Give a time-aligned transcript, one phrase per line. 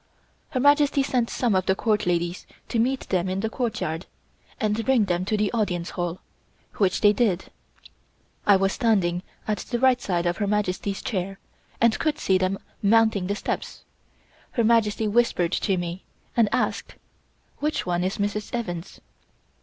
[0.49, 4.07] Her Majesty sent some of the Court ladies to meet them in the courtyard,
[4.59, 6.19] and bring them to the Audience Hall,
[6.77, 7.51] which they did.
[8.47, 11.37] I was standing at the right side of Her Majesty's chair,
[11.79, 13.83] and could see them mounting the steps.
[14.53, 16.03] Her Majesty whispered to me,
[16.35, 16.95] and asked:
[17.59, 18.55] "Which one is Mrs.
[18.55, 19.01] Evans?"